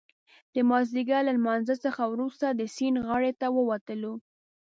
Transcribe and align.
د 0.53 0.55
مازدیګر 0.69 1.21
له 1.25 1.33
لمانځه 1.37 1.75
څخه 1.85 2.03
وروسته 2.13 2.45
د 2.49 2.61
سیند 2.75 2.97
غاړې 3.05 3.31
ته 3.39 3.47
ووتلو. 3.55 4.13